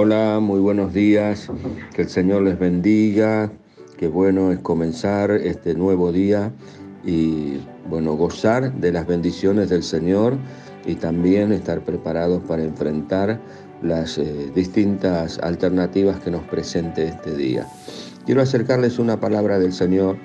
[0.00, 1.50] Hola, muy buenos días.
[1.92, 3.50] Que el Señor les bendiga.
[3.96, 6.52] Qué bueno es comenzar este nuevo día
[7.04, 7.58] y
[7.90, 10.38] bueno, gozar de las bendiciones del Señor
[10.86, 13.40] y también estar preparados para enfrentar
[13.82, 17.66] las eh, distintas alternativas que nos presente este día.
[18.24, 20.16] Quiero acercarles una palabra del Señor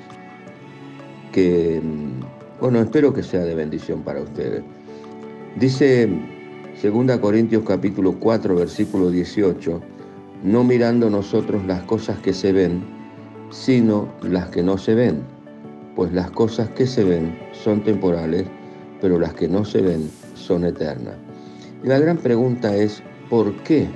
[1.32, 4.62] que, mm, bueno, espero que sea de bendición para ustedes.
[5.60, 6.33] Dice
[6.82, 9.80] 2 Corintios capítulo 4, versículo 18,
[10.44, 12.84] no mirando nosotros las cosas que se ven,
[13.52, 15.22] sino las que no se ven,
[15.96, 18.48] pues las cosas que se ven son temporales,
[19.00, 21.14] pero las que no se ven son eternas.
[21.84, 23.88] Y la gran pregunta es, ¿por qué?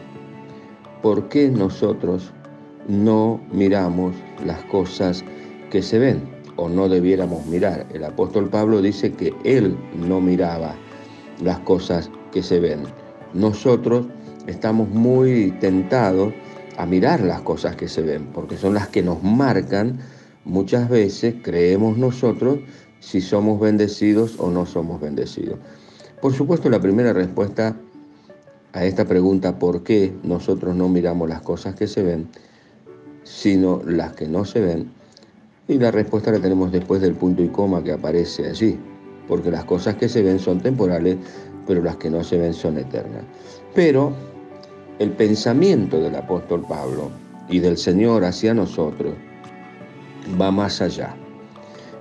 [1.02, 2.32] ¿Por qué nosotros
[2.88, 5.26] no miramos las cosas
[5.72, 6.22] que se ven
[6.56, 7.88] o no debiéramos mirar?
[7.92, 10.76] El apóstol Pablo dice que él no miraba
[11.44, 12.84] las cosas que se ven.
[13.34, 14.06] Nosotros
[14.46, 16.32] estamos muy tentados
[16.78, 19.98] a mirar las cosas que se ven, porque son las que nos marcan
[20.46, 22.60] muchas veces, creemos nosotros,
[23.00, 25.58] si somos bendecidos o no somos bendecidos.
[26.22, 27.76] Por supuesto, la primera respuesta
[28.74, 32.28] a esta pregunta, ¿por qué nosotros no miramos las cosas que se ven,
[33.24, 34.92] sino las que no se ven?
[35.68, 38.78] Y la respuesta la tenemos después del punto y coma que aparece allí,
[39.28, 41.18] porque las cosas que se ven son temporales,
[41.68, 43.24] pero las que no se ven son eternas.
[43.76, 44.14] Pero
[45.00, 47.12] el pensamiento del apóstol Pablo
[47.50, 49.14] y del Señor hacia nosotros
[50.40, 51.16] va más allá.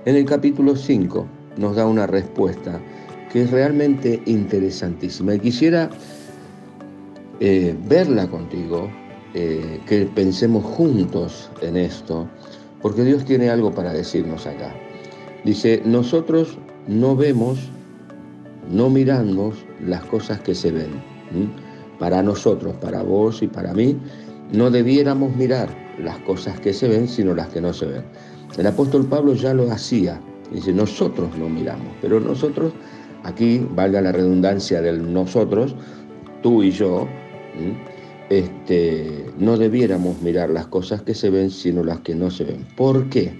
[0.05, 2.79] En el capítulo 5 nos da una respuesta
[3.31, 5.89] que es realmente interesantísima y quisiera
[7.39, 8.89] eh, verla contigo,
[9.33, 12.27] eh, que pensemos juntos en esto,
[12.81, 14.73] porque Dios tiene algo para decirnos acá.
[15.43, 16.57] Dice, nosotros
[16.87, 17.59] no vemos,
[18.71, 20.91] no miramos las cosas que se ven.
[21.99, 23.97] Para nosotros, para vos y para mí,
[24.53, 28.03] no debiéramos mirar las cosas que se ven, sino las que no se ven.
[28.57, 30.19] El apóstol Pablo ya lo hacía.
[30.51, 32.71] Dice, nosotros no miramos, pero nosotros,
[33.23, 35.75] aquí valga la redundancia del nosotros,
[36.41, 37.07] tú y yo,
[38.29, 42.65] este, no debiéramos mirar las cosas que se ven, sino las que no se ven.
[42.75, 43.33] ¿Por qué?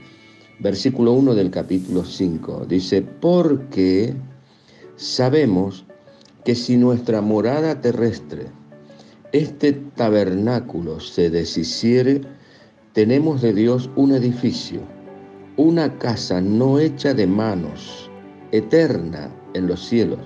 [0.60, 2.66] versículo 1 del capítulo 5.
[2.68, 4.14] Dice, porque
[4.98, 5.86] sabemos
[6.44, 8.48] que si nuestra morada terrestre,
[9.32, 12.22] este tabernáculo se deshiciere,
[12.94, 14.82] tenemos de Dios un edificio,
[15.56, 18.10] una casa no hecha de manos,
[18.52, 20.20] eterna en los cielos.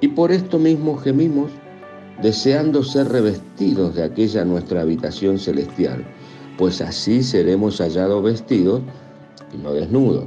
[0.00, 1.52] Y por esto mismo gemimos,
[2.20, 6.04] deseando ser revestidos de aquella nuestra habitación celestial,
[6.58, 8.82] pues así seremos hallados vestidos
[9.54, 10.26] y no desnudo.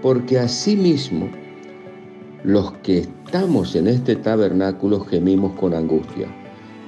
[0.00, 1.28] Porque asimismo
[2.44, 6.26] los que estamos en este tabernáculo gemimos con angustia,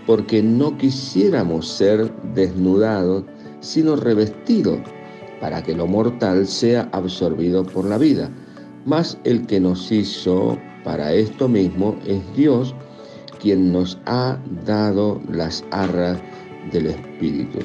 [0.06, 3.24] porque no quisiéramos ser desnudados,
[3.60, 4.80] sino revestidos,
[5.40, 8.30] para que lo mortal sea absorbido por la vida.
[8.84, 12.74] Mas el que nos hizo para esto mismo es Dios,
[13.40, 16.18] quien nos ha dado las arras
[16.72, 17.58] del Espíritu.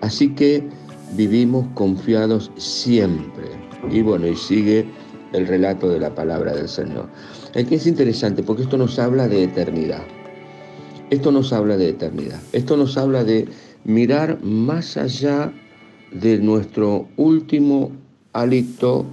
[0.00, 0.66] Así que
[1.14, 3.46] vivimos confiados siempre.
[3.90, 4.86] Y bueno, y sigue
[5.32, 7.08] el relato de la palabra del Señor.
[7.52, 10.02] Que es interesante porque esto nos habla de eternidad.
[11.10, 12.40] Esto nos habla de eternidad.
[12.52, 13.48] Esto nos habla de
[13.84, 15.52] mirar más allá
[16.12, 17.92] de nuestro último
[18.32, 19.06] hálito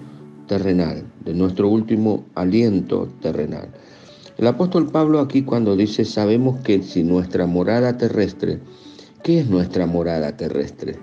[0.48, 3.70] terrenal, de nuestro último aliento terrenal.
[4.38, 8.60] El apóstol Pablo aquí cuando dice, sabemos que si nuestra morada terrestre,
[9.24, 10.98] ¿qué es nuestra morada terrestre?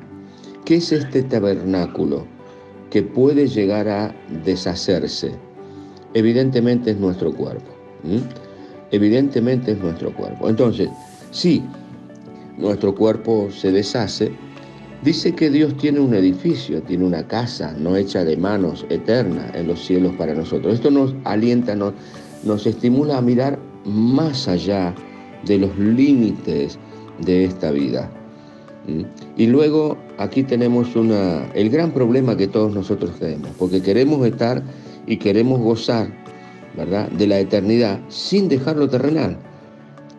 [0.65, 2.27] ¿Qué es este tabernáculo
[2.91, 4.15] que puede llegar a
[4.45, 5.33] deshacerse?
[6.15, 7.71] Evidentemente es nuestro cuerpo.
[8.91, 10.49] Evidentemente es nuestro cuerpo.
[10.49, 10.89] Entonces,
[11.31, 11.63] si
[12.59, 14.33] nuestro cuerpo se deshace,
[15.03, 19.69] dice que Dios tiene un edificio, tiene una casa no hecha de manos, eterna en
[19.69, 20.75] los cielos para nosotros.
[20.75, 24.95] Esto nos alienta, nos, estimula a mirar más allá
[25.45, 26.79] de los límites
[27.21, 28.11] de esta vida.
[29.37, 34.63] Y luego aquí tenemos una, el gran problema que todos nosotros tenemos, porque queremos estar
[35.07, 36.09] y queremos gozar,
[36.77, 39.39] ¿verdad?, de la eternidad sin dejar lo terrenal,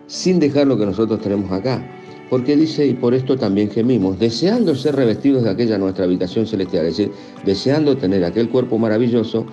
[0.08, 1.86] sin dejar lo que nosotros tenemos acá.
[2.30, 6.86] Porque dice, y por esto también gemimos, deseando ser revestidos de aquella nuestra habitación celestial,
[6.86, 7.14] es decir,
[7.46, 9.46] deseando tener aquel cuerpo maravilloso,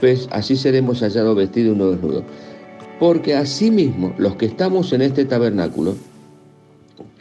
[0.00, 2.24] pues así seremos hallados vestidos uno desnudo.
[2.98, 5.94] Porque asimismo, los que estamos en este tabernáculo,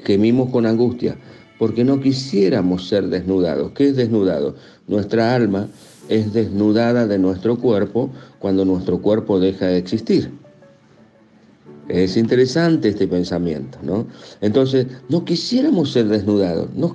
[0.04, 1.18] gemimos con angustia,
[1.58, 3.72] porque no quisiéramos ser desnudados.
[3.72, 4.56] ¿Qué es desnudado?
[4.88, 5.68] Nuestra alma
[6.08, 8.10] es desnudada de nuestro cuerpo
[8.40, 10.32] cuando nuestro cuerpo deja de existir.
[11.88, 14.08] Es interesante este pensamiento, ¿no?
[14.42, 16.70] Entonces, no quisiéramos ser desnudados.
[16.76, 16.94] No,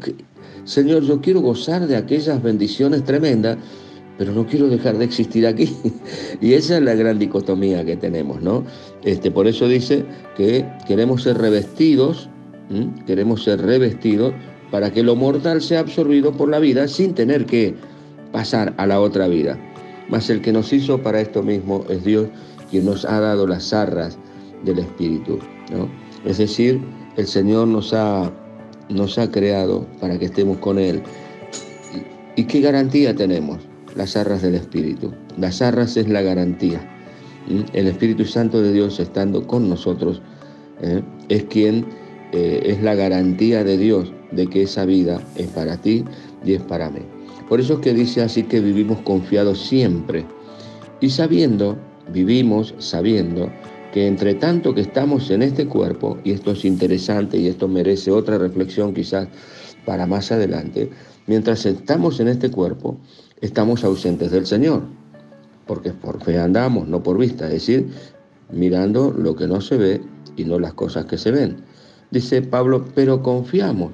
[0.64, 3.58] Señor, yo quiero gozar de aquellas bendiciones tremendas,
[4.16, 5.76] pero no quiero dejar de existir aquí.
[6.40, 8.64] y esa es la gran dicotomía que tenemos, ¿no?
[9.02, 10.04] Este, por eso dice
[10.36, 12.28] que queremos ser revestidos,
[13.06, 14.34] queremos ser revestidos
[14.70, 17.74] para que lo mortal sea absorbido por la vida sin tener que
[18.32, 19.58] pasar a la otra vida.
[20.08, 22.28] Mas el que nos hizo para esto mismo es Dios,
[22.70, 24.18] quien nos ha dado las arras
[24.64, 25.38] del Espíritu.
[25.70, 25.88] ¿no?
[26.24, 26.80] Es decir,
[27.16, 28.32] el Señor nos ha,
[28.88, 31.02] nos ha creado para que estemos con Él.
[32.36, 33.60] ¿Y qué garantía tenemos?
[33.94, 35.12] Las arras del Espíritu.
[35.38, 36.90] Las arras es la garantía.
[37.72, 40.22] El Espíritu Santo de Dios estando con nosotros
[40.80, 41.02] ¿eh?
[41.28, 41.86] es quien
[42.36, 46.04] eh, es la garantía de Dios de que esa vida es para ti
[46.44, 46.98] y es para mí.
[47.48, 50.26] Por eso es que dice así que vivimos confiados siempre
[51.00, 51.78] y sabiendo,
[52.12, 53.52] vivimos sabiendo
[53.92, 58.10] que entre tanto que estamos en este cuerpo, y esto es interesante y esto merece
[58.10, 59.28] otra reflexión quizás
[59.86, 60.90] para más adelante,
[61.28, 62.98] mientras estamos en este cuerpo,
[63.42, 64.82] estamos ausentes del Señor,
[65.68, 67.90] porque por fe andamos, no por vista, es decir,
[68.50, 70.00] mirando lo que no se ve
[70.36, 71.73] y no las cosas que se ven.
[72.14, 73.90] Dice Pablo, pero confiamos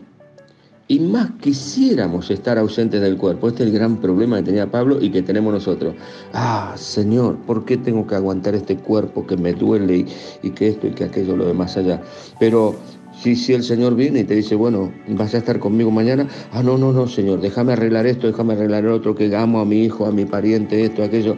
[0.89, 3.49] y más quisiéramos estar ausentes del cuerpo.
[3.49, 5.95] Este es el gran problema que tenía Pablo y que tenemos nosotros.
[6.35, 10.05] Ah, Señor, ¿por qué tengo que aguantar este cuerpo que me duele
[10.43, 12.03] y, que esto y que aquello, lo demás allá?
[12.39, 12.75] Pero
[13.19, 16.63] si, si el Señor viene y te dice, bueno, vas a estar conmigo mañana, ah,
[16.63, 20.05] no, no, no, Señor, déjame arreglar esto, déjame arreglar otro, que amo a mi hijo,
[20.05, 21.37] a mi pariente, esto, aquello.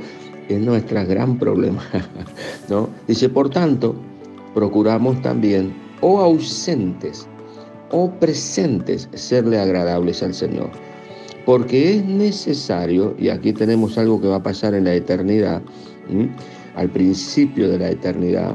[0.48, 1.80] Es nuestro gran problema,
[2.68, 2.88] ¿no?
[3.06, 3.94] Dice, por tanto,
[4.54, 7.26] procuramos también, o ausentes,
[7.90, 10.70] o presentes serle agradables al Señor.
[11.46, 15.62] Porque es necesario, y aquí tenemos algo que va a pasar en la eternidad,
[16.76, 18.54] al principio de la eternidad,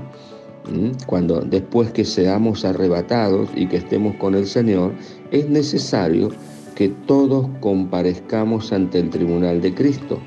[1.06, 4.92] cuando después que seamos arrebatados y que estemos con el Señor,
[5.32, 6.30] es necesario
[6.76, 10.20] que todos comparezcamos ante el tribunal de Cristo,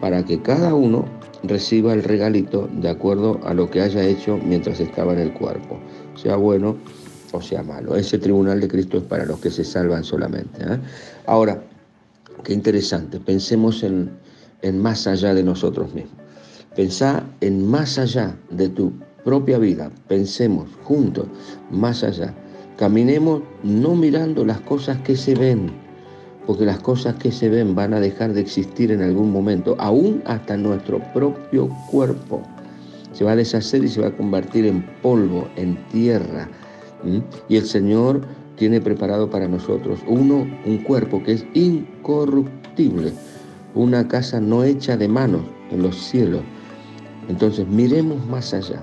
[0.00, 1.04] para que cada uno
[1.46, 5.78] reciba el regalito de acuerdo a lo que haya hecho mientras estaba en el cuerpo,
[6.14, 6.76] sea bueno
[7.32, 7.96] o sea malo.
[7.96, 10.62] Ese tribunal de Cristo es para los que se salvan solamente.
[10.62, 10.78] ¿eh?
[11.26, 11.62] Ahora,
[12.44, 14.10] qué interesante, pensemos en,
[14.62, 16.14] en más allá de nosotros mismos.
[16.76, 18.92] Pensá en más allá de tu
[19.24, 19.90] propia vida.
[20.08, 21.26] Pensemos juntos,
[21.70, 22.34] más allá.
[22.76, 25.70] Caminemos no mirando las cosas que se ven,
[26.46, 30.22] porque las cosas que se ven van a dejar de existir en algún momento, aún
[30.26, 32.42] hasta nuestro propio cuerpo.
[33.12, 36.48] Se va a deshacer y se va a convertir en polvo, en tierra,
[37.48, 38.22] y el Señor
[38.56, 43.12] tiene preparado para nosotros uno, un cuerpo que es incorruptible,
[43.74, 46.42] una casa no hecha de manos en los cielos.
[47.28, 48.82] Entonces miremos más allá,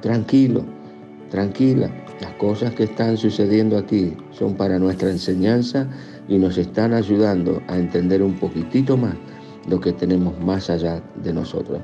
[0.00, 0.64] tranquilo,
[1.30, 1.90] tranquila.
[2.20, 5.86] Las cosas que están sucediendo aquí son para nuestra enseñanza
[6.28, 9.14] y nos están ayudando a entender un poquitito más
[9.68, 11.80] lo que tenemos más allá de nosotros.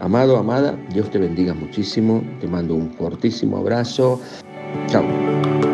[0.00, 4.20] Amado, amada, Dios te bendiga muchísimo, te mando un fortísimo abrazo.
[4.88, 5.71] Chao.